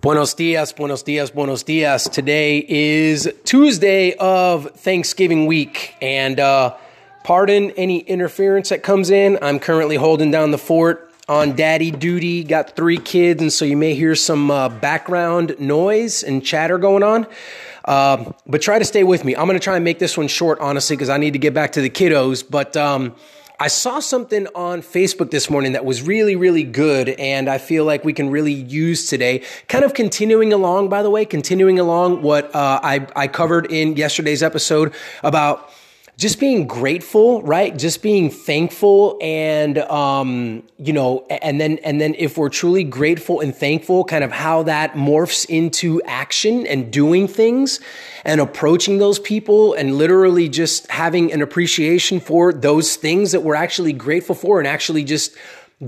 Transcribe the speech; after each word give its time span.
Buenos 0.00 0.34
dias, 0.34 0.72
buenos 0.72 1.02
dias, 1.04 1.30
buenos 1.30 1.64
dias. 1.64 2.04
Today 2.04 2.64
is 2.66 3.30
Tuesday 3.44 4.14
of 4.14 4.70
Thanksgiving 4.70 5.46
week, 5.46 5.94
and 6.00 6.40
uh, 6.40 6.74
pardon 7.24 7.70
any 7.72 7.98
interference 7.98 8.70
that 8.70 8.82
comes 8.82 9.10
in. 9.10 9.38
I'm 9.42 9.58
currently 9.58 9.96
holding 9.96 10.30
down 10.30 10.50
the 10.50 10.58
fort 10.58 11.12
on 11.28 11.54
daddy 11.54 11.90
duty. 11.90 12.42
Got 12.42 12.74
three 12.74 12.96
kids, 12.96 13.42
and 13.42 13.52
so 13.52 13.66
you 13.66 13.76
may 13.76 13.94
hear 13.94 14.14
some 14.14 14.50
uh, 14.50 14.70
background 14.70 15.56
noise 15.60 16.22
and 16.22 16.42
chatter 16.42 16.78
going 16.78 17.02
on. 17.02 17.26
Uh, 17.84 18.32
but 18.46 18.62
try 18.62 18.78
to 18.78 18.86
stay 18.86 19.04
with 19.04 19.24
me. 19.26 19.36
I'm 19.36 19.46
going 19.46 19.58
to 19.58 19.62
try 19.62 19.76
and 19.76 19.84
make 19.84 19.98
this 19.98 20.16
one 20.16 20.28
short, 20.28 20.58
honestly, 20.60 20.96
because 20.96 21.10
I 21.10 21.18
need 21.18 21.34
to 21.34 21.38
get 21.38 21.52
back 21.52 21.72
to 21.72 21.82
the 21.82 21.90
kiddos. 21.90 22.42
But 22.48 22.78
um, 22.78 23.14
I 23.62 23.68
saw 23.68 24.00
something 24.00 24.48
on 24.56 24.82
Facebook 24.82 25.30
this 25.30 25.48
morning 25.48 25.74
that 25.74 25.84
was 25.84 26.02
really, 26.02 26.34
really 26.34 26.64
good, 26.64 27.10
and 27.10 27.48
I 27.48 27.58
feel 27.58 27.84
like 27.84 28.04
we 28.04 28.12
can 28.12 28.28
really 28.28 28.52
use 28.52 29.06
today. 29.06 29.44
Kind 29.68 29.84
of 29.84 29.94
continuing 29.94 30.52
along, 30.52 30.88
by 30.88 31.04
the 31.04 31.10
way, 31.10 31.24
continuing 31.24 31.78
along 31.78 32.22
what 32.22 32.52
uh, 32.56 32.80
I, 32.82 33.06
I 33.14 33.28
covered 33.28 33.70
in 33.70 33.96
yesterday's 33.96 34.42
episode 34.42 34.92
about 35.22 35.70
just 36.18 36.38
being 36.38 36.66
grateful, 36.66 37.42
right? 37.42 37.76
Just 37.76 38.02
being 38.02 38.30
thankful 38.30 39.18
and 39.20 39.78
um, 39.78 40.62
you 40.78 40.92
know, 40.92 41.26
and 41.28 41.60
then 41.60 41.78
and 41.78 42.00
then 42.00 42.14
if 42.18 42.36
we're 42.36 42.50
truly 42.50 42.84
grateful 42.84 43.40
and 43.40 43.54
thankful, 43.54 44.04
kind 44.04 44.22
of 44.22 44.30
how 44.30 44.62
that 44.64 44.92
morphs 44.92 45.46
into 45.48 46.02
action 46.02 46.66
and 46.66 46.92
doing 46.92 47.26
things 47.26 47.80
and 48.24 48.40
approaching 48.40 48.98
those 48.98 49.18
people 49.18 49.74
and 49.74 49.96
literally 49.96 50.48
just 50.48 50.88
having 50.90 51.32
an 51.32 51.40
appreciation 51.40 52.20
for 52.20 52.52
those 52.52 52.96
things 52.96 53.32
that 53.32 53.40
we're 53.40 53.54
actually 53.54 53.92
grateful 53.92 54.34
for 54.34 54.58
and 54.58 54.68
actually 54.68 55.04
just 55.04 55.34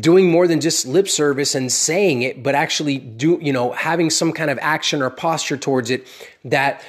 doing 0.00 0.30
more 0.30 0.48
than 0.48 0.61
just 0.61 0.86
lip 0.86 1.09
service 1.09 1.55
and 1.55 1.70
saying 1.70 2.22
it, 2.22 2.42
but 2.42 2.55
actually 2.55 2.98
do, 2.98 3.38
you 3.41 3.52
know, 3.52 3.72
having 3.72 4.11
some 4.11 4.33
kind 4.33 4.50
of 4.50 4.59
action 4.61 5.02
or 5.02 5.11
posture 5.11 5.56
towards 5.56 5.91
it 5.91 6.09
that 6.45 6.83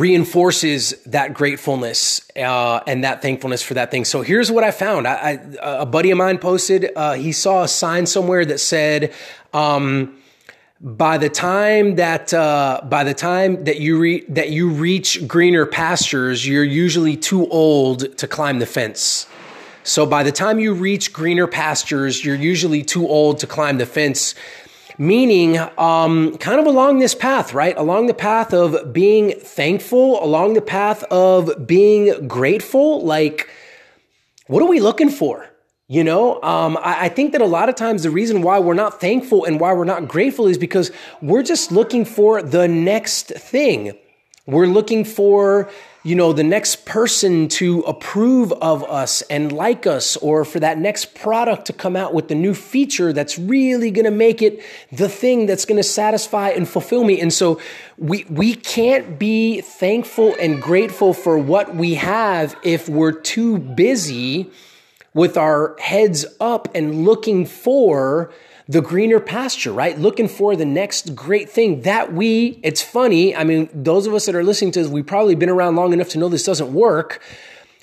reinforces 0.00 0.90
that 1.06 1.34
gratefulness 1.34 2.20
uh, 2.36 2.80
and 2.86 3.04
that 3.04 3.22
thankfulness 3.22 3.62
for 3.62 3.74
that 3.74 3.90
thing. 3.90 4.04
So 4.04 4.22
here's 4.22 4.50
what 4.50 4.64
I 4.64 4.70
found. 4.70 5.06
I, 5.06 5.14
I, 5.62 5.80
a 5.82 5.86
buddy 5.86 6.10
of 6.10 6.18
mine 6.18 6.38
posted. 6.38 6.90
Uh, 6.94 7.14
he 7.14 7.32
saw 7.32 7.64
a 7.64 7.68
sign 7.68 8.06
somewhere 8.06 8.44
that 8.44 8.58
said, 8.58 9.12
um, 9.52 10.16
"By 10.80 11.18
the 11.18 11.28
time 11.28 11.96
that 11.96 12.32
uh, 12.34 12.82
by 12.84 13.04
the 13.04 13.14
time 13.14 13.64
that 13.64 13.80
you 13.80 13.98
re- 13.98 14.24
that 14.28 14.50
you 14.50 14.70
reach 14.70 15.26
greener 15.26 15.66
pastures, 15.66 16.46
you're 16.46 16.64
usually 16.64 17.16
too 17.16 17.48
old 17.48 18.16
to 18.18 18.26
climb 18.26 18.58
the 18.58 18.66
fence." 18.66 19.26
So 19.82 20.04
by 20.04 20.24
the 20.24 20.32
time 20.32 20.58
you 20.58 20.74
reach 20.74 21.12
greener 21.12 21.46
pastures, 21.46 22.24
you're 22.24 22.34
usually 22.34 22.82
too 22.82 23.06
old 23.06 23.38
to 23.38 23.46
climb 23.46 23.78
the 23.78 23.86
fence 23.86 24.34
meaning 24.98 25.58
um, 25.78 26.36
kind 26.38 26.60
of 26.60 26.66
along 26.66 26.98
this 26.98 27.14
path, 27.14 27.52
right? 27.52 27.76
Along 27.76 28.06
the 28.06 28.14
path 28.14 28.52
of 28.52 28.92
being 28.92 29.32
thankful, 29.32 30.22
along 30.22 30.54
the 30.54 30.62
path 30.62 31.02
of 31.04 31.66
being 31.66 32.26
grateful. 32.28 33.04
Like, 33.04 33.48
what 34.46 34.62
are 34.62 34.68
we 34.68 34.80
looking 34.80 35.10
for? 35.10 35.48
You 35.88 36.02
know, 36.02 36.42
um, 36.42 36.76
I, 36.78 37.04
I 37.04 37.08
think 37.08 37.32
that 37.32 37.40
a 37.40 37.46
lot 37.46 37.68
of 37.68 37.76
times 37.76 38.02
the 38.02 38.10
reason 38.10 38.42
why 38.42 38.58
we're 38.58 38.74
not 38.74 39.00
thankful 39.00 39.44
and 39.44 39.60
why 39.60 39.72
we're 39.72 39.84
not 39.84 40.08
grateful 40.08 40.48
is 40.48 40.58
because 40.58 40.90
we're 41.22 41.44
just 41.44 41.70
looking 41.70 42.04
for 42.04 42.42
the 42.42 42.66
next 42.66 43.28
thing. 43.28 43.96
We're 44.46 44.66
looking 44.66 45.04
for 45.04 45.70
you 46.06 46.14
know, 46.14 46.32
the 46.32 46.44
next 46.44 46.84
person 46.84 47.48
to 47.48 47.80
approve 47.80 48.52
of 48.52 48.84
us 48.84 49.22
and 49.22 49.50
like 49.50 49.88
us, 49.88 50.16
or 50.18 50.44
for 50.44 50.60
that 50.60 50.78
next 50.78 51.16
product 51.16 51.66
to 51.66 51.72
come 51.72 51.96
out 51.96 52.14
with 52.14 52.28
the 52.28 52.34
new 52.36 52.54
feature 52.54 53.12
that's 53.12 53.40
really 53.40 53.90
going 53.90 54.04
to 54.04 54.12
make 54.12 54.40
it 54.40 54.62
the 54.92 55.08
thing 55.08 55.46
that's 55.46 55.64
going 55.64 55.78
to 55.78 55.82
satisfy 55.82 56.50
and 56.50 56.68
fulfill 56.68 57.02
me. 57.02 57.20
And 57.20 57.32
so 57.32 57.60
we, 57.98 58.24
we 58.30 58.54
can't 58.54 59.18
be 59.18 59.60
thankful 59.62 60.36
and 60.40 60.62
grateful 60.62 61.12
for 61.12 61.36
what 61.38 61.74
we 61.74 61.94
have 61.94 62.56
if 62.62 62.88
we're 62.88 63.10
too 63.10 63.58
busy 63.58 64.48
with 65.12 65.36
our 65.36 65.76
heads 65.80 66.24
up 66.38 66.68
and 66.72 67.04
looking 67.04 67.46
for 67.46 68.32
the 68.68 68.82
greener 68.82 69.20
pasture, 69.20 69.72
right? 69.72 69.98
Looking 69.98 70.28
for 70.28 70.56
the 70.56 70.64
next 70.64 71.14
great 71.14 71.48
thing 71.48 71.82
that 71.82 72.12
we, 72.12 72.58
it's 72.62 72.82
funny. 72.82 73.34
I 73.34 73.44
mean, 73.44 73.68
those 73.72 74.06
of 74.06 74.14
us 74.14 74.26
that 74.26 74.34
are 74.34 74.42
listening 74.42 74.72
to 74.72 74.82
this, 74.82 74.88
we've 74.90 75.06
probably 75.06 75.36
been 75.36 75.48
around 75.48 75.76
long 75.76 75.92
enough 75.92 76.08
to 76.10 76.18
know 76.18 76.28
this 76.28 76.44
doesn't 76.44 76.72
work. 76.72 77.22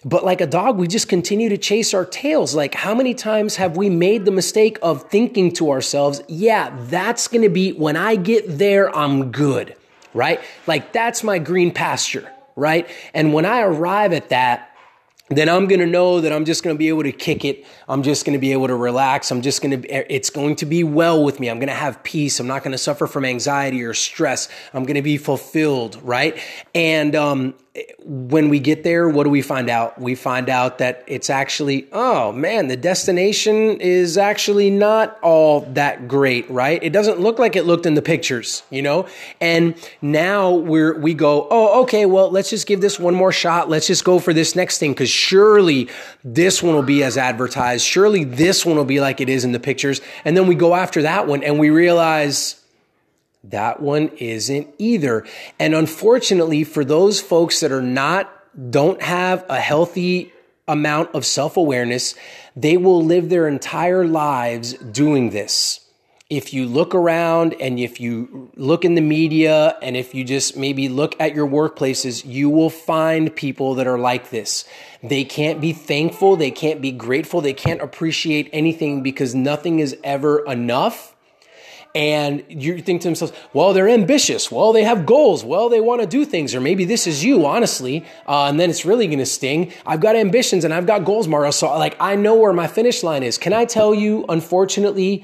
But 0.05 0.25
like 0.25 0.41
a 0.41 0.47
dog, 0.47 0.77
we 0.77 0.88
just 0.89 1.07
continue 1.07 1.47
to 1.47 1.57
chase 1.57 1.94
our 1.94 2.05
tails. 2.05 2.53
Like, 2.53 2.75
how 2.75 2.94
many 2.94 3.13
times 3.13 3.55
have 3.55 3.77
we 3.77 3.89
made 3.89 4.25
the 4.25 4.31
mistake 4.31 4.77
of 4.81 5.09
thinking 5.09 5.53
to 5.53 5.71
ourselves, 5.71 6.21
yeah, 6.27 6.75
that's 6.81 7.29
gonna 7.29 7.50
be 7.50 7.71
when 7.71 7.95
I 7.95 8.17
get 8.17 8.57
there, 8.57 8.94
I'm 8.94 9.31
good, 9.31 9.77
right? 10.13 10.41
Like, 10.67 10.91
that's 10.91 11.23
my 11.23 11.39
green 11.39 11.71
pasture, 11.71 12.29
right? 12.57 12.89
And 13.13 13.33
when 13.33 13.45
I 13.45 13.61
arrive 13.61 14.11
at 14.11 14.27
that, 14.29 14.72
then 15.29 15.47
I'm 15.47 15.67
going 15.67 15.79
to 15.79 15.85
know 15.85 16.19
that 16.22 16.34
I'm 16.34 16.44
just 16.44 16.63
going 16.63 16.75
to 16.75 16.78
be 16.78 16.89
able 16.89 17.03
to 17.03 17.11
kick 17.11 17.45
it. 17.45 17.66
I'm 17.88 18.03
just 18.03 18.25
going 18.25 18.34
to 18.34 18.39
be 18.39 18.51
able 18.51 18.67
to 18.67 18.75
relax. 18.75 19.31
I'm 19.31 19.41
just 19.41 19.61
going 19.61 19.81
to, 19.81 20.13
it's 20.13 20.29
going 20.29 20.57
to 20.57 20.66
be 20.66 20.84
well 20.84 21.23
with 21.23 21.39
me. 21.39 21.50
I'm 21.50 21.59
going 21.59 21.69
to 21.69 21.73
have 21.73 22.03
peace. 22.03 22.39
I'm 22.39 22.47
not 22.47 22.63
going 22.63 22.73
to 22.73 22.78
suffer 22.78 23.07
from 23.07 23.23
anxiety 23.23 23.83
or 23.83 23.94
stress. 23.94 24.50
I'm 24.73 24.83
going 24.83 24.95
to 24.95 25.01
be 25.01 25.17
fulfilled, 25.17 25.97
right? 26.03 26.38
And, 26.75 27.16
um, 27.16 27.56
when 28.06 28.50
we 28.50 28.59
get 28.59 28.84
there, 28.84 29.09
what 29.09 29.23
do 29.23 29.31
we 29.31 29.41
find 29.41 29.67
out? 29.67 30.00
We 30.00 30.13
find 30.13 30.47
out 30.47 30.78
that 30.78 31.03
it's 31.07 31.31
actually, 31.31 31.88
oh 31.91 32.31
man, 32.31 32.67
the 32.67 32.78
destination 32.78 33.81
is 33.81 34.16
actually 34.16 34.69
not 34.69 35.17
all 35.23 35.61
that 35.61 36.07
great, 36.07 36.47
right? 36.51 36.83
It 36.83 36.94
doesn't 36.94 37.19
look 37.19 37.39
like 37.39 37.56
it 37.56 37.63
looked 37.63 37.88
in 37.88 37.95
the 37.95 38.01
pictures, 38.03 38.62
you 38.69 38.83
know? 38.83 39.07
And 39.41 39.73
now 40.03 40.51
we're, 40.51 41.00
we 41.00 41.16
go, 41.16 41.47
oh, 41.50 41.81
okay, 41.83 42.06
well, 42.06 42.29
let's 42.29 42.51
just 42.51 42.67
give 42.67 42.79
this 42.79 43.00
one 43.00 43.16
more 43.16 43.31
shot. 43.31 43.69
Let's 43.69 43.88
just 43.88 44.03
go 44.03 44.19
for 44.19 44.33
this 44.33 44.56
next 44.56 44.78
thing 44.78 44.91
because 44.91 45.09
surely 45.09 45.89
this 46.23 46.62
one 46.62 46.75
will 46.75 46.83
be 46.83 47.03
as 47.03 47.17
advertised. 47.17 47.85
Surely 47.85 48.23
this 48.23 48.67
one 48.67 48.78
will 48.78 48.85
be 48.85 49.00
like 49.00 49.19
it 49.19 49.29
is 49.29 49.45
in 49.45 49.51
the 49.51 49.59
pictures. 49.59 50.00
And 50.25 50.38
then 50.38 50.45
we 50.45 50.53
go 50.53 50.75
after 50.75 51.01
that 51.01 51.25
one 51.25 51.44
and 51.44 51.57
we 51.57 51.72
realize, 51.72 52.62
that 53.43 53.81
one 53.81 54.09
isn't 54.17 54.67
either. 54.77 55.25
And 55.59 55.75
unfortunately, 55.75 56.63
for 56.63 56.85
those 56.85 57.19
folks 57.19 57.59
that 57.59 57.71
are 57.71 57.81
not, 57.81 58.31
don't 58.71 59.01
have 59.01 59.45
a 59.49 59.59
healthy 59.59 60.31
amount 60.67 61.13
of 61.13 61.25
self 61.25 61.57
awareness, 61.57 62.15
they 62.55 62.77
will 62.77 63.03
live 63.03 63.29
their 63.29 63.47
entire 63.47 64.05
lives 64.05 64.73
doing 64.73 65.31
this. 65.31 65.79
If 66.29 66.53
you 66.53 66.65
look 66.65 66.95
around 66.95 67.53
and 67.59 67.77
if 67.77 67.99
you 67.99 68.49
look 68.55 68.85
in 68.85 68.95
the 68.95 69.01
media 69.01 69.77
and 69.81 69.95
if 69.95 70.15
you 70.15 70.23
just 70.23 70.57
maybe 70.57 70.89
look 70.89 71.15
at 71.19 71.35
your 71.35 71.47
workplaces, 71.47 72.25
you 72.25 72.49
will 72.49 72.69
find 72.71 73.35
people 73.35 73.75
that 73.75 73.85
are 73.85 73.99
like 73.99 74.29
this. 74.29 74.65
They 75.03 75.25
can't 75.25 75.59
be 75.61 75.73
thankful, 75.73 76.37
they 76.37 76.49
can't 76.49 76.81
be 76.81 76.91
grateful, 76.91 77.41
they 77.41 77.53
can't 77.53 77.81
appreciate 77.81 78.49
anything 78.53 79.03
because 79.03 79.35
nothing 79.35 79.79
is 79.79 79.97
ever 80.03 80.43
enough 80.45 81.12
and 81.95 82.43
you 82.49 82.81
think 82.81 83.01
to 83.01 83.07
themselves, 83.07 83.33
well, 83.53 83.73
they're 83.73 83.87
ambitious. 83.87 84.51
Well, 84.51 84.73
they 84.73 84.83
have 84.83 85.05
goals. 85.05 85.43
Well, 85.43 85.69
they 85.69 85.79
want 85.79 86.01
to 86.01 86.07
do 86.07 86.25
things. 86.25 86.55
Or 86.55 86.59
maybe 86.59 86.85
this 86.85 87.05
is 87.05 87.23
you, 87.23 87.45
honestly. 87.45 88.03
Uh, 88.27 88.45
and 88.45 88.59
then 88.59 88.71
it's 88.71 88.83
really 88.83 89.05
going 89.05 89.19
to 89.19 89.27
sting. 89.27 89.71
I've 89.85 89.99
got 89.99 90.15
ambitions 90.15 90.65
and 90.65 90.73
I've 90.73 90.87
got 90.87 91.05
goals, 91.05 91.27
Mario. 91.27 91.51
So, 91.51 91.67
like, 91.77 91.95
I 91.99 92.15
know 92.15 92.33
where 92.35 92.51
my 92.51 92.65
finish 92.65 93.03
line 93.03 93.21
is. 93.21 93.37
Can 93.37 93.53
I 93.53 93.65
tell 93.65 93.93
you, 93.93 94.25
unfortunately, 94.27 95.23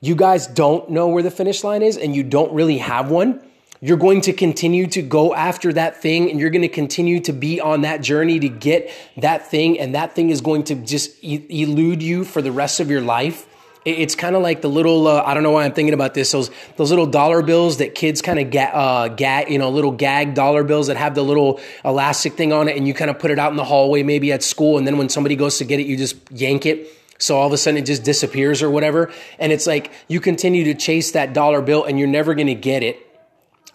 you 0.00 0.16
guys 0.16 0.48
don't 0.48 0.90
know 0.90 1.06
where 1.06 1.22
the 1.22 1.30
finish 1.30 1.62
line 1.62 1.82
is 1.82 1.96
and 1.96 2.16
you 2.16 2.24
don't 2.24 2.52
really 2.52 2.78
have 2.78 3.08
one? 3.08 3.40
You're 3.80 3.96
going 3.96 4.20
to 4.22 4.32
continue 4.32 4.88
to 4.88 5.02
go 5.02 5.32
after 5.32 5.72
that 5.72 6.02
thing 6.02 6.28
and 6.30 6.40
you're 6.40 6.50
going 6.50 6.62
to 6.62 6.68
continue 6.68 7.20
to 7.20 7.32
be 7.32 7.60
on 7.60 7.82
that 7.82 8.02
journey 8.02 8.40
to 8.40 8.48
get 8.48 8.90
that 9.16 9.48
thing. 9.48 9.78
And 9.78 9.94
that 9.94 10.14
thing 10.14 10.30
is 10.30 10.40
going 10.40 10.64
to 10.64 10.74
just 10.74 11.22
elude 11.22 12.02
you 12.02 12.24
for 12.24 12.42
the 12.42 12.52
rest 12.52 12.80
of 12.80 12.90
your 12.90 13.00
life. 13.00 13.46
It's 13.84 14.14
kind 14.14 14.36
of 14.36 14.42
like 14.42 14.60
the 14.60 14.68
little, 14.68 15.06
uh, 15.06 15.22
I 15.24 15.32
don't 15.32 15.42
know 15.42 15.52
why 15.52 15.64
I'm 15.64 15.72
thinking 15.72 15.94
about 15.94 16.12
this. 16.12 16.32
Those, 16.32 16.50
those 16.76 16.90
little 16.90 17.06
dollar 17.06 17.40
bills 17.40 17.78
that 17.78 17.94
kids 17.94 18.20
kind 18.20 18.38
of 18.38 18.50
get, 18.50 18.74
uh, 18.74 19.14
you 19.48 19.58
know, 19.58 19.70
little 19.70 19.90
gag 19.90 20.34
dollar 20.34 20.64
bills 20.64 20.88
that 20.88 20.98
have 20.98 21.14
the 21.14 21.22
little 21.22 21.60
elastic 21.82 22.34
thing 22.34 22.52
on 22.52 22.68
it 22.68 22.76
and 22.76 22.86
you 22.86 22.92
kind 22.92 23.10
of 23.10 23.18
put 23.18 23.30
it 23.30 23.38
out 23.38 23.50
in 23.50 23.56
the 23.56 23.64
hallway, 23.64 24.02
maybe 24.02 24.32
at 24.32 24.42
school. 24.42 24.76
And 24.76 24.86
then 24.86 24.98
when 24.98 25.08
somebody 25.08 25.34
goes 25.34 25.56
to 25.58 25.64
get 25.64 25.80
it, 25.80 25.86
you 25.86 25.96
just 25.96 26.16
yank 26.30 26.66
it. 26.66 26.88
So 27.18 27.38
all 27.38 27.46
of 27.46 27.52
a 27.54 27.56
sudden 27.56 27.78
it 27.78 27.86
just 27.86 28.04
disappears 28.04 28.62
or 28.62 28.70
whatever. 28.70 29.10
And 29.38 29.50
it's 29.50 29.66
like 29.66 29.90
you 30.08 30.20
continue 30.20 30.64
to 30.64 30.74
chase 30.74 31.12
that 31.12 31.32
dollar 31.32 31.62
bill 31.62 31.84
and 31.84 31.98
you're 31.98 32.08
never 32.08 32.34
going 32.34 32.48
to 32.48 32.54
get 32.54 32.82
it. 32.82 32.98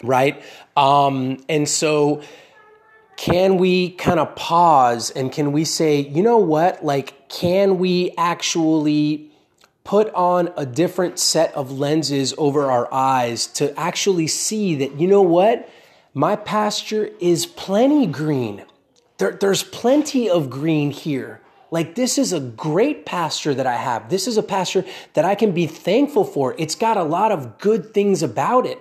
Right. 0.04 0.44
Um, 0.78 1.44
and 1.50 1.68
so, 1.68 2.22
can 3.18 3.58
we 3.58 3.92
kind 3.92 4.20
of 4.20 4.36
pause 4.36 5.10
and 5.10 5.32
can 5.32 5.54
we 5.54 5.64
say, 5.64 6.02
you 6.02 6.22
know 6.22 6.38
what? 6.38 6.84
Like, 6.84 7.30
can 7.30 7.78
we 7.78 8.12
actually 8.18 9.32
put 9.86 10.14
on 10.14 10.52
a 10.58 10.66
different 10.66 11.20
set 11.20 11.54
of 11.54 11.72
lenses 11.72 12.34
over 12.38 12.70
our 12.70 12.94
eyes 12.94 13.48
to 13.48 13.80
actually 13.80 14.28
see 14.28 14.76
that, 14.76 15.00
you 15.00 15.08
know 15.08 15.22
what? 15.22 15.70
My 16.14 16.36
pasture 16.36 17.12
is 17.22 17.46
plenty 17.46 18.08
green. 18.08 18.66
There, 19.20 19.32
there's 19.32 19.64
plenty 19.64 20.30
of 20.30 20.50
green 20.50 20.92
here. 20.92 21.40
Like, 21.72 21.96
this 21.96 22.18
is 22.18 22.34
a 22.34 22.40
great 22.40 23.06
pasture 23.06 23.54
that 23.54 23.68
I 23.68 23.76
have. 23.76 24.10
This 24.10 24.28
is 24.28 24.38
a 24.38 24.44
pasture 24.44 24.86
that 25.14 25.24
I 25.24 25.36
can 25.36 25.52
be 25.52 25.68
thankful 25.68 26.24
for. 26.24 26.56
It's 26.58 26.76
got 26.76 26.98
a 26.98 27.04
lot 27.04 27.32
of 27.32 27.60
good 27.60 27.94
things 27.94 28.24
about 28.24 28.66
it. 28.66 28.80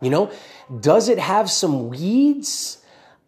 You 0.00 0.10
know, 0.10 0.32
does 0.80 1.08
it 1.08 1.18
have 1.18 1.50
some 1.50 1.88
weeds? 1.88 2.79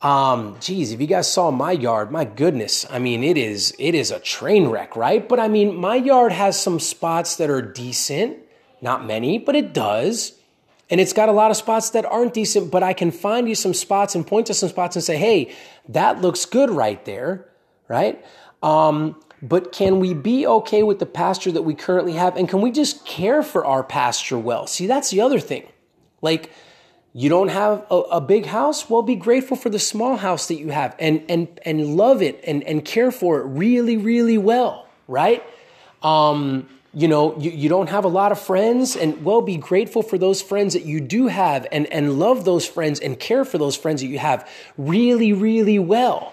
Um, 0.02 0.56
geez, 0.60 0.90
if 0.90 1.00
you 1.00 1.06
guys 1.06 1.32
saw 1.32 1.52
my 1.52 1.70
yard, 1.70 2.10
my 2.10 2.24
goodness, 2.24 2.84
I 2.90 2.98
mean, 2.98 3.22
it 3.22 3.38
is, 3.38 3.74
it 3.78 3.94
is 3.94 4.10
a 4.10 4.18
train 4.18 4.66
wreck, 4.66 4.96
right? 4.96 5.26
But 5.28 5.38
I 5.38 5.46
mean, 5.46 5.76
my 5.76 5.94
yard 5.94 6.32
has 6.32 6.60
some 6.60 6.80
spots 6.80 7.36
that 7.36 7.48
are 7.48 7.62
decent, 7.62 8.38
not 8.80 9.06
many, 9.06 9.38
but 9.38 9.54
it 9.54 9.72
does. 9.72 10.32
And 10.90 11.00
it's 11.00 11.12
got 11.12 11.28
a 11.28 11.32
lot 11.32 11.52
of 11.52 11.56
spots 11.56 11.90
that 11.90 12.04
aren't 12.04 12.34
decent, 12.34 12.72
but 12.72 12.82
I 12.82 12.92
can 12.94 13.12
find 13.12 13.48
you 13.48 13.54
some 13.54 13.72
spots 13.72 14.16
and 14.16 14.26
point 14.26 14.48
to 14.48 14.54
some 14.54 14.68
spots 14.68 14.96
and 14.96 15.04
say, 15.04 15.16
hey, 15.16 15.54
that 15.88 16.20
looks 16.20 16.44
good 16.46 16.68
right 16.68 17.02
there, 17.04 17.48
right? 17.88 18.22
Um, 18.60 19.20
but 19.40 19.72
can 19.72 20.00
we 20.00 20.14
be 20.14 20.46
okay 20.46 20.82
with 20.82 20.98
the 20.98 21.06
pasture 21.06 21.52
that 21.52 21.62
we 21.62 21.74
currently 21.74 22.14
have? 22.14 22.36
And 22.36 22.48
can 22.48 22.60
we 22.60 22.72
just 22.72 23.06
care 23.06 23.42
for 23.42 23.64
our 23.64 23.84
pasture 23.84 24.38
well? 24.38 24.66
See, 24.66 24.86
that's 24.86 25.10
the 25.10 25.20
other 25.20 25.38
thing. 25.38 25.66
Like, 26.20 26.50
you 27.14 27.28
don't 27.28 27.48
have 27.48 27.84
a, 27.90 27.94
a, 27.94 28.20
big 28.20 28.46
house? 28.46 28.88
Well, 28.88 29.02
be 29.02 29.16
grateful 29.16 29.56
for 29.56 29.68
the 29.68 29.78
small 29.78 30.16
house 30.16 30.48
that 30.48 30.54
you 30.54 30.70
have 30.70 30.96
and, 30.98 31.22
and, 31.28 31.48
and 31.64 31.96
love 31.96 32.22
it 32.22 32.42
and, 32.46 32.64
and 32.64 32.84
care 32.84 33.12
for 33.12 33.40
it 33.40 33.44
really, 33.44 33.98
really 33.98 34.38
well, 34.38 34.86
right? 35.08 35.42
Um, 36.02 36.68
you 36.94 37.08
know, 37.08 37.38
you, 37.38 37.50
you 37.50 37.68
don't 37.68 37.90
have 37.90 38.04
a 38.04 38.08
lot 38.08 38.32
of 38.32 38.40
friends 38.40 38.96
and 38.96 39.24
well, 39.24 39.42
be 39.42 39.56
grateful 39.56 40.02
for 40.02 40.16
those 40.16 40.40
friends 40.40 40.72
that 40.72 40.84
you 40.84 41.00
do 41.00 41.26
have 41.26 41.66
and, 41.70 41.86
and 41.92 42.18
love 42.18 42.44
those 42.44 42.66
friends 42.66 42.98
and 42.98 43.18
care 43.18 43.44
for 43.44 43.58
those 43.58 43.76
friends 43.76 44.00
that 44.00 44.08
you 44.08 44.18
have 44.18 44.48
really, 44.78 45.34
really 45.34 45.78
well, 45.78 46.32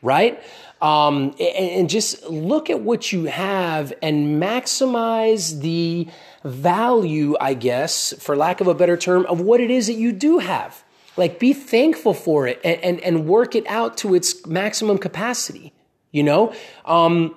right? 0.00 0.40
Um, 0.80 1.34
and, 1.40 1.70
and 1.70 1.90
just 1.90 2.24
look 2.28 2.70
at 2.70 2.80
what 2.80 3.12
you 3.12 3.24
have 3.24 3.92
and 4.00 4.40
maximize 4.40 5.60
the 5.60 6.08
value, 6.44 7.36
I 7.40 7.54
guess, 7.54 8.14
for 8.18 8.36
lack 8.36 8.60
of 8.60 8.66
a 8.66 8.74
better 8.74 8.96
term, 8.96 9.26
of 9.26 9.40
what 9.40 9.60
it 9.60 9.70
is 9.70 9.86
that 9.86 9.94
you 9.94 10.12
do 10.12 10.38
have. 10.38 10.82
Like 11.16 11.38
be 11.38 11.52
thankful 11.52 12.14
for 12.14 12.46
it 12.46 12.60
and, 12.64 12.80
and, 12.82 13.00
and 13.00 13.26
work 13.26 13.54
it 13.54 13.66
out 13.66 13.98
to 13.98 14.14
its 14.14 14.46
maximum 14.46 14.98
capacity. 14.98 15.72
You 16.12 16.22
know, 16.22 16.54
um, 16.84 17.36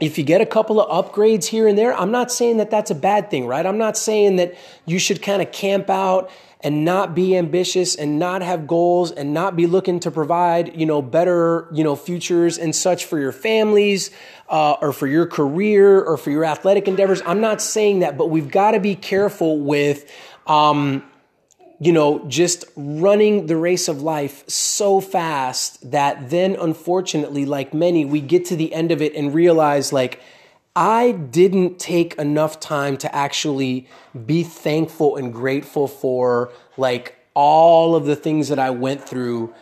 if 0.00 0.16
you 0.18 0.24
get 0.24 0.40
a 0.40 0.46
couple 0.46 0.80
of 0.80 1.04
upgrades 1.04 1.46
here 1.46 1.66
and 1.66 1.76
there, 1.76 1.92
I'm 1.94 2.10
not 2.10 2.30
saying 2.30 2.58
that 2.58 2.70
that's 2.70 2.90
a 2.90 2.94
bad 2.94 3.30
thing, 3.30 3.46
right? 3.46 3.66
I'm 3.66 3.78
not 3.78 3.96
saying 3.96 4.36
that 4.36 4.54
you 4.86 4.98
should 4.98 5.22
kind 5.22 5.42
of 5.42 5.52
camp 5.52 5.90
out 5.90 6.30
and 6.60 6.84
not 6.84 7.14
be 7.14 7.36
ambitious 7.36 7.94
and 7.94 8.18
not 8.18 8.42
have 8.42 8.66
goals 8.66 9.12
and 9.12 9.32
not 9.32 9.54
be 9.54 9.66
looking 9.66 10.00
to 10.00 10.10
provide, 10.10 10.78
you 10.78 10.84
know, 10.84 11.00
better, 11.00 11.68
you 11.72 11.84
know, 11.84 11.94
futures 11.94 12.58
and 12.58 12.74
such 12.74 13.04
for 13.04 13.18
your 13.18 13.30
families 13.30 14.10
uh, 14.48 14.72
or 14.80 14.92
for 14.92 15.06
your 15.06 15.26
career 15.26 16.02
or 16.02 16.16
for 16.16 16.30
your 16.30 16.44
athletic 16.44 16.88
endeavors. 16.88 17.22
I'm 17.24 17.40
not 17.40 17.62
saying 17.62 18.00
that, 18.00 18.18
but 18.18 18.30
we've 18.30 18.50
got 18.50 18.72
to 18.72 18.80
be 18.80 18.96
careful 18.96 19.60
with, 19.60 20.10
um, 20.48 21.04
you 21.78 21.92
know, 21.92 22.26
just 22.26 22.64
running 22.74 23.46
the 23.46 23.56
race 23.56 23.86
of 23.86 24.02
life 24.02 24.42
so 24.48 25.00
fast 25.00 25.92
that 25.92 26.28
then, 26.28 26.56
unfortunately, 26.56 27.46
like 27.46 27.72
many, 27.72 28.04
we 28.04 28.20
get 28.20 28.46
to 28.46 28.56
the 28.56 28.74
end 28.74 28.90
of 28.90 29.00
it 29.00 29.14
and 29.14 29.32
realize, 29.32 29.92
like, 29.92 30.20
I 30.78 31.10
didn't 31.10 31.80
take 31.80 32.14
enough 32.20 32.60
time 32.60 32.96
to 32.98 33.12
actually 33.12 33.88
be 34.26 34.44
thankful 34.44 35.16
and 35.16 35.32
grateful 35.32 35.88
for 35.88 36.52
like 36.76 37.16
all 37.34 37.96
of 37.96 38.06
the 38.06 38.14
things 38.14 38.48
that 38.48 38.60
I 38.60 38.70
went 38.70 39.02
through, 39.02 39.52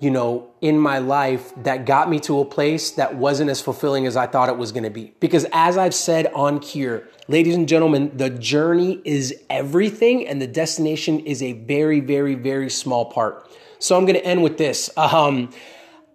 you 0.00 0.10
know, 0.10 0.48
in 0.62 0.78
my 0.78 0.96
life 0.96 1.52
that 1.64 1.84
got 1.84 2.08
me 2.08 2.18
to 2.20 2.40
a 2.40 2.46
place 2.46 2.92
that 2.92 3.16
wasn't 3.16 3.50
as 3.50 3.60
fulfilling 3.60 4.06
as 4.06 4.16
I 4.16 4.26
thought 4.26 4.48
it 4.48 4.56
was 4.56 4.72
going 4.72 4.84
to 4.84 4.90
be. 4.90 5.12
Because 5.20 5.44
as 5.52 5.76
I've 5.76 5.94
said 5.94 6.28
on 6.28 6.58
Cure, 6.58 7.02
ladies 7.28 7.54
and 7.54 7.68
gentlemen, 7.68 8.10
the 8.16 8.30
journey 8.30 9.02
is 9.04 9.34
everything 9.50 10.26
and 10.26 10.40
the 10.40 10.46
destination 10.46 11.20
is 11.20 11.42
a 11.42 11.52
very, 11.52 12.00
very, 12.00 12.34
very 12.34 12.70
small 12.70 13.04
part. 13.04 13.46
So 13.78 13.94
I'm 13.94 14.06
going 14.06 14.18
to 14.18 14.24
end 14.24 14.42
with 14.42 14.56
this. 14.56 14.88
Um, 14.96 15.50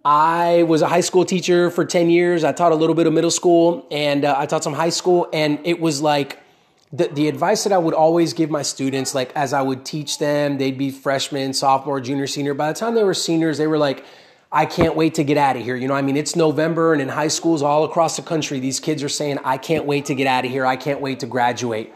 I 0.04 0.62
was 0.64 0.82
a 0.82 0.88
high 0.88 1.00
school 1.00 1.24
teacher 1.24 1.70
for 1.70 1.84
10 1.84 2.10
years. 2.10 2.44
I 2.44 2.52
taught 2.52 2.72
a 2.72 2.76
little 2.76 2.94
bit 2.94 3.06
of 3.06 3.12
middle 3.12 3.30
school 3.30 3.86
and 3.90 4.24
uh, 4.24 4.34
I 4.38 4.46
taught 4.46 4.64
some 4.64 4.74
high 4.74 4.90
school. 4.90 5.28
And 5.32 5.58
it 5.64 5.80
was 5.80 6.00
like 6.00 6.38
the, 6.92 7.08
the 7.08 7.28
advice 7.28 7.64
that 7.64 7.72
I 7.72 7.78
would 7.78 7.94
always 7.94 8.32
give 8.32 8.50
my 8.50 8.62
students, 8.62 9.14
like 9.14 9.32
as 9.34 9.52
I 9.52 9.60
would 9.60 9.84
teach 9.84 10.18
them, 10.18 10.58
they'd 10.58 10.78
be 10.78 10.90
freshmen, 10.90 11.52
sophomore, 11.52 12.00
junior, 12.00 12.26
senior. 12.26 12.54
By 12.54 12.72
the 12.72 12.78
time 12.78 12.94
they 12.94 13.04
were 13.04 13.14
seniors, 13.14 13.58
they 13.58 13.66
were 13.66 13.78
like, 13.78 14.04
I 14.50 14.64
can't 14.64 14.96
wait 14.96 15.14
to 15.14 15.24
get 15.24 15.36
out 15.36 15.56
of 15.56 15.62
here. 15.62 15.76
You 15.76 15.88
know, 15.88 15.94
I 15.94 16.00
mean, 16.00 16.16
it's 16.16 16.34
November 16.34 16.94
and 16.94 17.02
in 17.02 17.08
high 17.08 17.28
schools 17.28 17.60
all 17.60 17.84
across 17.84 18.16
the 18.16 18.22
country, 18.22 18.60
these 18.60 18.80
kids 18.80 19.02
are 19.02 19.08
saying, 19.08 19.38
I 19.44 19.58
can't 19.58 19.84
wait 19.84 20.06
to 20.06 20.14
get 20.14 20.26
out 20.26 20.46
of 20.46 20.50
here. 20.50 20.64
I 20.64 20.76
can't 20.76 21.02
wait 21.02 21.20
to 21.20 21.26
graduate. 21.26 21.92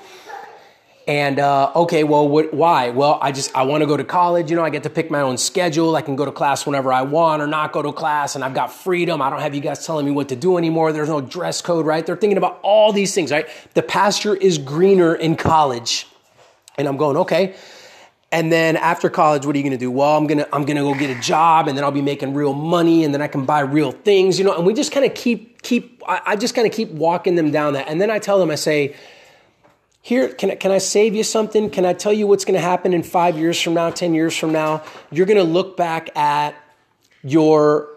And 1.07 1.41
uh, 1.41 1.73
okay, 1.75 2.05
well, 2.05 2.29
what, 2.29 2.55
why? 2.55 2.91
Well, 2.91 3.19
I 3.21 3.33
just 3.33 3.55
I 3.57 3.65
want 3.65 3.83
to 3.83 3.87
go 3.87 3.97
to 3.97 4.05
college. 4.05 4.51
You 4.51 4.57
know, 4.57 4.65
I 4.65 4.71
get 4.71 4.85
to 4.85 4.91
pick 4.91 5.11
my 5.11 5.21
own 5.21 5.37
schedule. 5.37 5.97
I 5.97 6.03
can 6.03 6.15
go 6.15 6.25
to 6.25 6.31
class 6.31 6.65
whenever 6.65 6.93
I 6.93 7.03
want 7.03 7.43
or 7.43 7.49
not 7.49 7.73
go 7.73 7.83
to 7.83 7.93
class, 7.93 8.37
and 8.37 8.45
I've 8.45 8.55
got 8.55 8.73
freedom. 8.73 9.21
I 9.21 9.29
don't 9.29 9.41
have 9.41 9.55
you 9.55 9.61
guys 9.61 9.85
telling 9.85 10.07
me 10.07 10.13
what 10.13 10.29
to 10.29 10.37
do 10.37 10.59
anymore. 10.59 10.93
There's 10.93 11.09
no 11.09 11.21
dress 11.21 11.61
code, 11.61 11.87
right? 11.87 12.07
They're 12.07 12.17
thinking 12.17 12.37
about 12.37 12.61
all 12.63 12.93
these 12.93 13.15
things, 13.15 13.33
right? 13.33 13.49
The 13.75 13.83
pasture 13.83 14.37
is 14.37 14.59
greener 14.59 15.15
in 15.15 15.35
college, 15.35 16.07
and 16.79 16.87
I'm 16.87 16.97
going 16.97 17.17
okay. 17.17 17.57
And 18.31 18.51
then 18.51 18.77
after 18.77 19.11
college, 19.11 19.45
what 19.45 19.57
are 19.57 19.59
you 19.59 19.65
going 19.65 19.73
to 19.73 19.85
do? 19.85 19.91
Well, 19.91 20.17
I'm 20.17 20.29
gonna 20.29 20.47
I'm 20.53 20.65
gonna 20.65 20.83
go 20.83 20.95
get 20.95 21.11
a 21.11 21.21
job, 21.21 21.67
and 21.67 21.77
then 21.77 21.83
I'll 21.83 21.91
be 21.91 22.01
making 22.01 22.33
real 22.33 22.55
money, 22.55 23.03
and 23.03 23.13
then 23.13 23.21
I 23.21 23.27
can 23.27 23.45
buy 23.45 23.61
real 23.61 23.91
things, 23.91 24.39
you 24.39 24.45
know. 24.45 24.57
And 24.57 24.65
we 24.65 24.73
just 24.73 24.93
kind 24.93 25.05
of 25.05 25.15
keep 25.15 25.63
keep. 25.63 26.01
I, 26.07 26.21
I 26.27 26.37
just 26.37 26.55
kind 26.55 26.67
of 26.67 26.73
keep 26.73 26.91
walking 26.93 27.35
them 27.35 27.51
down 27.51 27.73
that, 27.73 27.89
and 27.89 28.01
then 28.01 28.09
I 28.09 28.21
tell 28.21 28.39
them, 28.39 28.53
I 28.53 28.55
say 28.55 28.95
here, 30.05 30.29
can 30.29 30.51
I, 30.51 30.57
can 30.57 30.73
I 30.73 30.79
save 30.79 31.15
you 31.15 31.23
something? 31.23 31.71
Can 31.71 31.87
I 31.87 31.93
tell 31.93 32.13
you 32.13 32.27
what's 32.27 32.45
going 32.45 32.57
to 32.57 32.61
happen 32.61 32.93
in 32.93 33.05
five 33.05 33.39
years 33.39 33.61
from 33.61 33.75
now, 33.75 33.89
10 33.89 34.15
years 34.15 34.37
from 34.37 34.51
now? 34.51 34.83
You're 35.13 35.27
going 35.27 35.39
to 35.39 35.45
look 35.45 35.77
back 35.77 36.15
at 36.17 36.57
your 37.23 37.89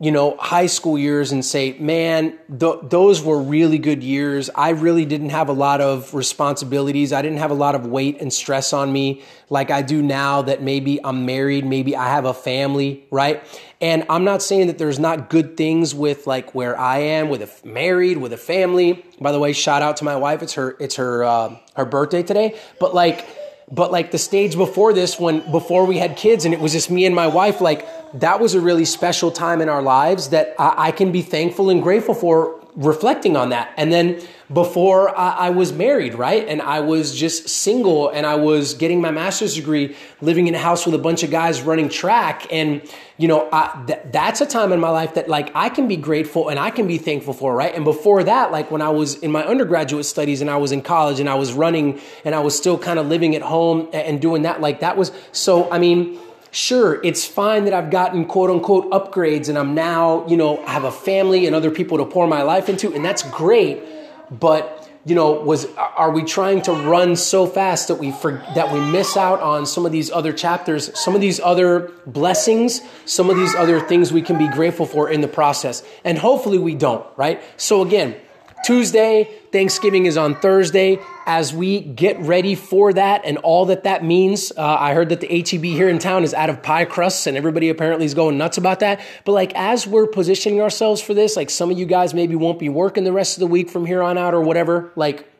you 0.00 0.12
know, 0.12 0.36
high 0.36 0.66
school 0.66 0.96
years 0.96 1.32
and 1.32 1.44
say, 1.44 1.76
man, 1.80 2.38
th- 2.56 2.78
those 2.84 3.20
were 3.20 3.42
really 3.42 3.78
good 3.78 4.00
years. 4.00 4.48
I 4.54 4.70
really 4.70 5.04
didn't 5.04 5.30
have 5.30 5.48
a 5.48 5.52
lot 5.52 5.80
of 5.80 6.14
responsibilities. 6.14 7.12
I 7.12 7.20
didn't 7.20 7.38
have 7.38 7.50
a 7.50 7.54
lot 7.54 7.74
of 7.74 7.84
weight 7.84 8.20
and 8.20 8.32
stress 8.32 8.72
on 8.72 8.92
me 8.92 9.24
like 9.50 9.72
I 9.72 9.82
do 9.82 10.00
now 10.00 10.42
that 10.42 10.62
maybe 10.62 11.04
I'm 11.04 11.26
married, 11.26 11.66
maybe 11.66 11.96
I 11.96 12.10
have 12.10 12.26
a 12.26 12.34
family, 12.34 13.06
right? 13.10 13.42
And 13.80 14.04
I'm 14.08 14.22
not 14.22 14.40
saying 14.40 14.68
that 14.68 14.78
there's 14.78 15.00
not 15.00 15.30
good 15.30 15.56
things 15.56 15.96
with 15.96 16.28
like 16.28 16.54
where 16.54 16.78
I 16.78 16.98
am 16.98 17.28
with 17.28 17.42
a 17.42 17.66
married, 17.66 18.18
with 18.18 18.32
a 18.32 18.38
family. 18.38 19.04
By 19.20 19.32
the 19.32 19.40
way, 19.40 19.52
shout 19.52 19.82
out 19.82 19.96
to 19.96 20.04
my 20.04 20.14
wife. 20.14 20.42
It's 20.42 20.54
her, 20.54 20.76
it's 20.78 20.94
her, 20.94 21.24
uh, 21.24 21.56
her 21.74 21.84
birthday 21.84 22.22
today. 22.22 22.56
But 22.78 22.94
like, 22.94 23.26
but 23.70 23.92
like 23.92 24.10
the 24.10 24.18
stage 24.18 24.56
before 24.56 24.92
this, 24.92 25.18
when 25.18 25.50
before 25.50 25.84
we 25.84 25.98
had 25.98 26.16
kids 26.16 26.44
and 26.44 26.54
it 26.54 26.60
was 26.60 26.72
just 26.72 26.90
me 26.90 27.04
and 27.04 27.14
my 27.14 27.26
wife, 27.26 27.60
like 27.60 27.86
that 28.14 28.40
was 28.40 28.54
a 28.54 28.60
really 28.60 28.84
special 28.84 29.30
time 29.30 29.60
in 29.60 29.68
our 29.68 29.82
lives 29.82 30.30
that 30.30 30.54
I, 30.58 30.88
I 30.88 30.90
can 30.92 31.12
be 31.12 31.22
thankful 31.22 31.70
and 31.70 31.82
grateful 31.82 32.14
for 32.14 32.58
reflecting 32.78 33.36
on 33.36 33.48
that. 33.48 33.74
And 33.76 33.92
then 33.92 34.22
before 34.52 35.16
I, 35.18 35.30
I, 35.30 35.50
was 35.50 35.72
married, 35.72 36.14
right? 36.14 36.46
And 36.46 36.62
I 36.62 36.78
was 36.78 37.14
just 37.14 37.48
single 37.48 38.08
and 38.08 38.24
I 38.24 38.36
was 38.36 38.74
getting 38.74 39.00
my 39.00 39.10
master's 39.10 39.56
degree, 39.56 39.96
living 40.20 40.46
in 40.46 40.54
a 40.54 40.58
house 40.58 40.86
with 40.86 40.94
a 40.94 40.98
bunch 40.98 41.24
of 41.24 41.30
guys 41.30 41.60
running 41.60 41.88
track. 41.88 42.46
And, 42.52 42.80
you 43.18 43.26
know, 43.26 43.48
I, 43.52 43.84
th- 43.86 43.98
that's 44.12 44.40
a 44.40 44.46
time 44.46 44.72
in 44.72 44.78
my 44.78 44.90
life 44.90 45.14
that 45.14 45.28
like 45.28 45.50
I 45.56 45.68
can 45.68 45.88
be 45.88 45.96
grateful 45.96 46.48
and 46.48 46.58
I 46.58 46.70
can 46.70 46.86
be 46.86 46.98
thankful 46.98 47.34
for, 47.34 47.54
right? 47.54 47.74
And 47.74 47.84
before 47.84 48.22
that, 48.22 48.52
like 48.52 48.70
when 48.70 48.80
I 48.80 48.90
was 48.90 49.16
in 49.16 49.32
my 49.32 49.44
undergraduate 49.44 50.06
studies 50.06 50.40
and 50.40 50.48
I 50.48 50.56
was 50.56 50.70
in 50.70 50.80
college 50.80 51.18
and 51.18 51.28
I 51.28 51.34
was 51.34 51.52
running 51.52 52.00
and 52.24 52.32
I 52.32 52.40
was 52.40 52.56
still 52.56 52.78
kind 52.78 53.00
of 53.00 53.08
living 53.08 53.34
at 53.34 53.42
home 53.42 53.90
and 53.92 54.22
doing 54.22 54.42
that, 54.42 54.60
like 54.60 54.80
that 54.80 54.96
was 54.96 55.10
so, 55.32 55.68
I 55.70 55.78
mean, 55.80 56.18
Sure, 56.50 57.00
it's 57.04 57.26
fine 57.26 57.64
that 57.64 57.74
I've 57.74 57.90
gotten 57.90 58.24
quote 58.24 58.50
unquote 58.50 58.90
upgrades 58.90 59.48
and 59.48 59.58
I'm 59.58 59.74
now, 59.74 60.26
you 60.26 60.36
know, 60.36 60.64
I 60.64 60.70
have 60.70 60.84
a 60.84 60.90
family 60.90 61.46
and 61.46 61.54
other 61.54 61.70
people 61.70 61.98
to 61.98 62.06
pour 62.06 62.26
my 62.26 62.42
life 62.42 62.68
into, 62.68 62.94
and 62.94 63.04
that's 63.04 63.22
great. 63.30 63.82
But 64.30 64.88
you 65.04 65.14
know, 65.14 65.32
was 65.32 65.66
are 65.76 66.10
we 66.10 66.22
trying 66.22 66.60
to 66.62 66.72
run 66.72 67.16
so 67.16 67.46
fast 67.46 67.88
that 67.88 67.94
we 67.94 68.12
for, 68.12 68.44
that 68.54 68.72
we 68.72 68.80
miss 68.80 69.16
out 69.16 69.40
on 69.40 69.64
some 69.64 69.86
of 69.86 69.92
these 69.92 70.10
other 70.10 70.32
chapters, 70.32 70.98
some 70.98 71.14
of 71.14 71.20
these 71.20 71.40
other 71.40 71.92
blessings, 72.06 72.82
some 73.06 73.30
of 73.30 73.36
these 73.36 73.54
other 73.54 73.80
things 73.80 74.12
we 74.12 74.22
can 74.22 74.36
be 74.36 74.48
grateful 74.48 74.84
for 74.84 75.08
in 75.08 75.20
the 75.22 75.28
process, 75.28 75.82
and 76.04 76.18
hopefully 76.18 76.58
we 76.58 76.74
don't, 76.74 77.06
right? 77.16 77.42
So 77.56 77.82
again, 77.82 78.16
Tuesday, 78.64 79.24
Thanksgiving 79.52 80.06
is 80.06 80.16
on 80.16 80.34
Thursday. 80.34 80.98
As 81.26 81.52
we 81.52 81.80
get 81.80 82.18
ready 82.20 82.54
for 82.54 82.92
that 82.92 83.22
and 83.24 83.38
all 83.38 83.66
that 83.66 83.84
that 83.84 84.04
means, 84.04 84.52
uh, 84.56 84.76
I 84.78 84.94
heard 84.94 85.10
that 85.10 85.20
the 85.20 85.28
HEB 85.28 85.64
here 85.64 85.88
in 85.88 85.98
town 85.98 86.24
is 86.24 86.34
out 86.34 86.50
of 86.50 86.62
pie 86.62 86.84
crusts 86.84 87.26
and 87.26 87.36
everybody 87.36 87.68
apparently 87.68 88.06
is 88.06 88.14
going 88.14 88.38
nuts 88.38 88.58
about 88.58 88.80
that. 88.80 89.00
But 89.24 89.32
like 89.32 89.52
as 89.54 89.86
we're 89.86 90.06
positioning 90.06 90.60
ourselves 90.60 91.00
for 91.00 91.14
this, 91.14 91.36
like 91.36 91.50
some 91.50 91.70
of 91.70 91.78
you 91.78 91.86
guys 91.86 92.14
maybe 92.14 92.34
won't 92.34 92.58
be 92.58 92.68
working 92.68 93.04
the 93.04 93.12
rest 93.12 93.36
of 93.36 93.40
the 93.40 93.46
week 93.46 93.70
from 93.70 93.86
here 93.86 94.02
on 94.02 94.18
out 94.18 94.34
or 94.34 94.40
whatever, 94.40 94.92
like 94.96 95.30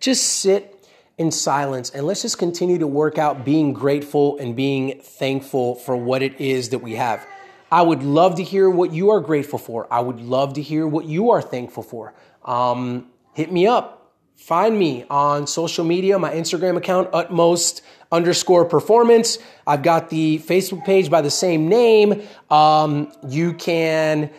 just 0.00 0.24
sit 0.24 0.76
in 1.18 1.30
silence 1.30 1.90
and 1.90 2.06
let's 2.06 2.22
just 2.22 2.38
continue 2.38 2.78
to 2.78 2.86
work 2.86 3.18
out 3.18 3.44
being 3.44 3.74
grateful 3.74 4.38
and 4.38 4.56
being 4.56 5.00
thankful 5.00 5.74
for 5.74 5.94
what 5.96 6.22
it 6.22 6.40
is 6.40 6.70
that 6.70 6.78
we 6.78 6.94
have. 6.94 7.26
I 7.70 7.82
would 7.82 8.02
love 8.02 8.36
to 8.36 8.42
hear 8.42 8.68
what 8.68 8.92
you 8.92 9.10
are 9.10 9.20
grateful 9.20 9.58
for. 9.58 9.86
I 9.92 10.00
would 10.00 10.20
love 10.20 10.54
to 10.54 10.62
hear 10.62 10.86
what 10.86 11.04
you 11.04 11.30
are 11.30 11.40
thankful 11.40 11.82
for. 11.82 12.14
Um, 12.44 13.10
hit 13.34 13.52
me 13.52 13.66
up. 13.66 13.96
Find 14.36 14.78
me 14.78 15.04
on 15.10 15.46
social 15.46 15.84
media, 15.84 16.18
my 16.18 16.32
Instagram 16.32 16.78
account, 16.78 17.10
utmost 17.12 17.82
underscore 18.10 18.64
performance. 18.64 19.38
I've 19.66 19.82
got 19.82 20.08
the 20.08 20.38
Facebook 20.38 20.84
page 20.84 21.10
by 21.10 21.20
the 21.20 21.30
same 21.30 21.68
name. 21.68 22.22
Um, 22.48 23.12
you 23.28 23.52
can 23.52 24.30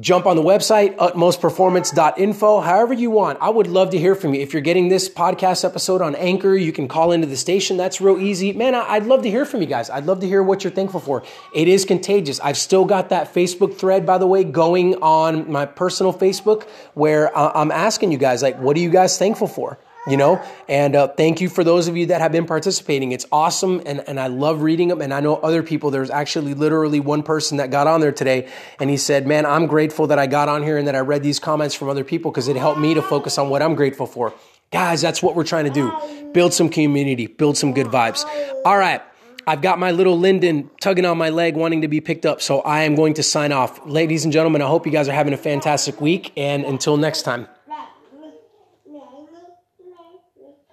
jump 0.00 0.26
on 0.26 0.36
the 0.36 0.42
website, 0.42 0.96
utmostperformance.info, 0.96 2.60
however 2.60 2.92
you 2.92 3.10
want. 3.10 3.38
I 3.40 3.50
would 3.50 3.66
love 3.66 3.90
to 3.90 3.98
hear 3.98 4.14
from 4.14 4.34
you. 4.34 4.40
If 4.40 4.52
you're 4.52 4.62
getting 4.62 4.88
this 4.88 5.08
podcast 5.08 5.64
episode 5.64 6.02
on 6.02 6.14
Anchor, 6.16 6.54
you 6.54 6.72
can 6.72 6.88
call 6.88 7.12
into 7.12 7.26
the 7.26 7.36
station. 7.36 7.76
That's 7.76 8.00
real 8.00 8.18
easy. 8.18 8.52
Man, 8.52 8.74
I'd 8.74 9.06
love 9.06 9.22
to 9.22 9.30
hear 9.30 9.44
from 9.44 9.60
you 9.60 9.66
guys. 9.66 9.90
I'd 9.90 10.06
love 10.06 10.20
to 10.20 10.26
hear 10.26 10.42
what 10.42 10.64
you're 10.64 10.72
thankful 10.72 11.00
for. 11.00 11.22
It 11.54 11.68
is 11.68 11.84
contagious. 11.84 12.40
I've 12.40 12.56
still 12.56 12.84
got 12.84 13.10
that 13.10 13.32
Facebook 13.32 13.76
thread, 13.76 14.04
by 14.04 14.18
the 14.18 14.26
way, 14.26 14.42
going 14.42 14.96
on 14.96 15.50
my 15.50 15.66
personal 15.66 16.12
Facebook 16.12 16.66
where 16.94 17.36
uh, 17.36 17.52
I'm 17.54 17.70
asking 17.70 18.10
you 18.10 18.18
guys, 18.18 18.42
like, 18.42 18.58
what 18.58 18.76
are 18.76 18.80
you 18.80 18.90
guys 18.90 19.18
thankful 19.18 19.48
for? 19.48 19.78
You 20.06 20.16
know 20.16 20.42
and 20.68 20.94
uh, 20.94 21.08
thank 21.08 21.40
you 21.40 21.48
for 21.48 21.64
those 21.64 21.88
of 21.88 21.96
you 21.96 22.06
that 22.06 22.20
have 22.20 22.32
been 22.32 22.46
participating 22.46 23.12
it's 23.12 23.26
awesome 23.32 23.80
and, 23.86 24.06
and 24.06 24.20
i 24.20 24.26
love 24.26 24.62
reading 24.62 24.88
them 24.88 25.00
and 25.00 25.14
i 25.14 25.20
know 25.20 25.36
other 25.36 25.62
people 25.62 25.90
there's 25.90 26.10
actually 26.10 26.54
literally 26.54 27.00
one 27.00 27.22
person 27.22 27.58
that 27.58 27.70
got 27.70 27.86
on 27.86 28.00
there 28.00 28.12
today 28.12 28.48
and 28.80 28.90
he 28.90 28.96
said 28.96 29.26
man 29.26 29.46
i'm 29.46 29.66
grateful 29.66 30.06
that 30.06 30.18
i 30.18 30.26
got 30.26 30.48
on 30.48 30.62
here 30.62 30.76
and 30.76 30.86
that 30.86 30.94
i 30.94 31.00
read 31.00 31.22
these 31.22 31.38
comments 31.38 31.74
from 31.74 31.88
other 31.88 32.04
people 32.04 32.30
because 32.30 32.48
it 32.48 32.56
helped 32.56 32.80
me 32.80 32.94
to 32.94 33.02
focus 33.02 33.38
on 33.38 33.48
what 33.48 33.62
i'm 33.62 33.74
grateful 33.74 34.06
for 34.06 34.34
guys 34.70 35.00
that's 35.00 35.22
what 35.22 35.34
we're 35.34 35.44
trying 35.44 35.64
to 35.64 35.70
do 35.70 36.30
build 36.32 36.52
some 36.52 36.68
community 36.68 37.26
build 37.26 37.56
some 37.56 37.72
good 37.72 37.86
vibes 37.86 38.24
all 38.64 38.78
right 38.78 39.02
I've 39.46 39.60
got 39.60 39.78
my 39.78 39.90
little 39.90 40.18
Linden 40.18 40.70
tugging 40.80 41.04
on 41.04 41.18
my 41.18 41.28
leg, 41.28 41.54
wanting 41.54 41.82
to 41.82 41.88
be 41.88 42.00
picked 42.00 42.24
up. 42.24 42.40
So 42.40 42.60
I 42.60 42.84
am 42.84 42.94
going 42.94 43.12
to 43.14 43.22
sign 43.22 43.52
off. 43.52 43.84
Ladies 43.86 44.24
and 44.24 44.32
gentlemen, 44.32 44.62
I 44.62 44.68
hope 44.68 44.86
you 44.86 44.92
guys 44.92 45.06
are 45.06 45.12
having 45.12 45.34
a 45.34 45.36
fantastic 45.36 46.00
week. 46.00 46.32
And 46.34 46.64
until 46.64 46.96
next 46.96 47.24
time. 47.24 47.46